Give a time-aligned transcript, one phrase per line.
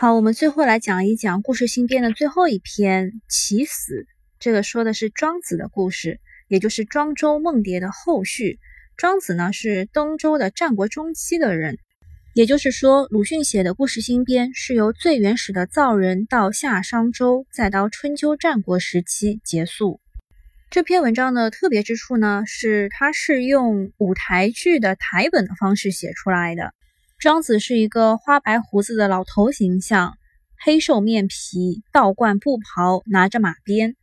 [0.00, 4.02] 好，我们最后来讲一讲故事新编的最后一篇《起死》。
[4.38, 8.60] 这个说的是庄子的故事，也就是庄周梦蝶的后续。
[8.96, 11.78] 庄子呢是东周的战国中期的人，
[12.32, 20.00] 也就是说，鲁迅写的故事新编是由最原始的造人到夏商周，再到春秋战国时期结束。
[20.70, 26.72] 这篇文章的特别之处呢，是它是用舞台剧的台本的方式写出来的。
[27.18, 30.16] 庄子是一个花白胡子的老头形象，
[30.56, 33.96] 黑瘦面皮，倒冠布袍，拿着马鞭。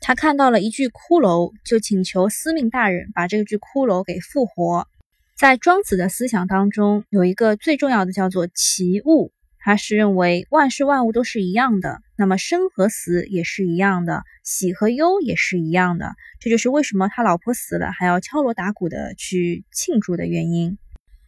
[0.00, 4.88] 他看到了一具骷髅，就请求司命大人把这具骷髅给复活。
[5.36, 16.14] 在庄子的思想当中，有一个最重要的叫做齐物，他是认为万事万物都是一样的，那么生和死也是一样的，喜和忧也是一样的。
[16.40, 20.78] 这就是为什么他老婆死了还要敲锣打鼓的去庆祝的原因。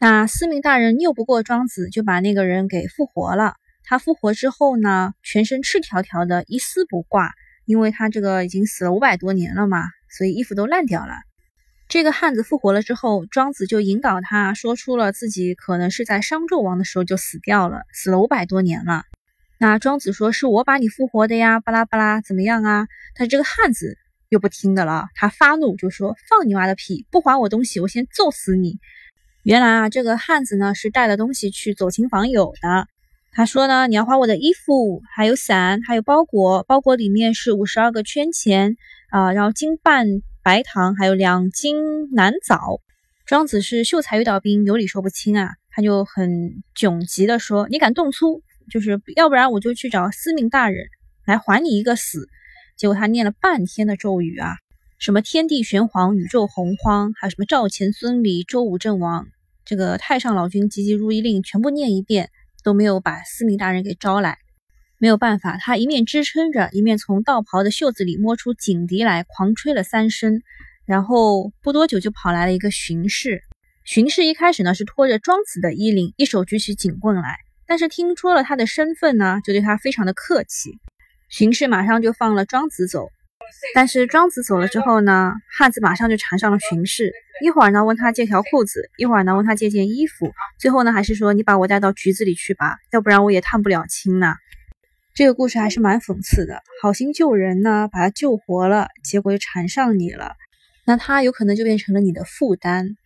[0.07, 3.55] 那司命大人拗不过庄子，就把那个人给复活了。
[3.85, 7.33] 他复活之后呢，全身赤条条的，一丝不挂，
[7.65, 11.15] 因为他这个已经死了五百多年了嘛，所以衣服都烂掉了。
[11.89, 19.05] 这个汉子复活了之后，庄子就引导他说出了自己可能是在商纣王的时候就死掉了，死了五百多年了。
[19.59, 22.89] 那庄子说是我把你复活的呀，巴拉巴拉，怎么样啊？
[23.17, 23.97] 但这个汉子
[24.29, 27.07] 又不听的了，他发怒就说：“放你妈的屁！
[27.11, 28.79] 不还我东西，我先揍死你！”
[29.45, 32.89] 原来啊，这个汉子呢是带了东西去走亲访友的。
[33.31, 38.75] 他说呢，你要还我的衣服，还有伞，还有包裹，包裹里面是五十二个圈钱
[39.11, 40.07] 啊，然后金半
[40.43, 41.77] 白糖，还有两斤
[42.15, 42.81] 南枣。
[43.27, 50.87] 庄子是秀才遇到兵，有理说不清啊，他就很窘急的说：“你敢动粗，就是要不然我就去找司命大人
[51.27, 52.27] 来还你一个死。”
[52.79, 54.55] 结果他念了半天的咒语啊，
[54.99, 59.27] 什么天地玄黄，宇宙洪荒，还有什么赵钱孙李周武郑王。
[59.65, 62.31] 这个太上老君急急如律令，全部念一遍
[62.63, 64.39] 都没有把司命大人给招来，
[64.99, 70.43] 没有办法，他一面支撑着，一面从道袍的袖子里摸出警笛来，狂吹了三声，
[70.85, 73.43] 然后不多久就跑来了一个巡视。
[73.85, 80.79] 巡视一开始呢是拖着庄子的衣领，一手举起警棍来，但是听说了他的身份呢，就对他非常的客气。
[81.29, 83.09] 巡视马上就放了庄子走。
[83.75, 87.13] 但是庄子走了之后呢，汉子马上就缠上了巡视。
[87.43, 94.37] 一会儿呢问他借条裤子，一会儿呢问他借件衣服，最后呢还是说你把我带到局子里去吧，要不然我也探不了亲呐。
[95.15, 100.35] 这个故事还是蛮讽刺的，好心救人呢，把他救活了，结果又缠上你了，
[100.85, 102.97] 那他有可能就变成了你的负担。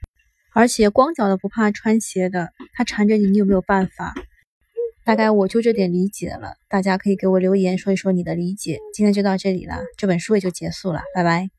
[0.54, 4.14] 而且光脚的不怕穿鞋的，他缠着你，你有没有办法？
[5.08, 8.76] 大概我就这点理解了，大家可以给我留言说一说你的理解。
[8.92, 11.57] 今天就到这里了，这本书也就结束了，拜拜。